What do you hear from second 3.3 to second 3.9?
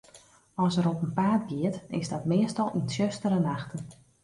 nachten.